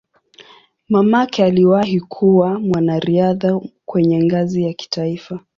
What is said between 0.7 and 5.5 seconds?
Mamake aliwahi kuwa mwanariadha kwenye ngazi ya kitaifa.